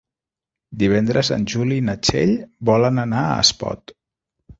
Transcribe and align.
Divendres 0.83 1.29
en 1.35 1.43
Juli 1.53 1.77
i 1.81 1.83
na 1.89 1.95
Txell 2.07 2.33
volen 2.71 3.03
anar 3.03 3.21
a 3.27 3.37
Espot. 3.45 3.95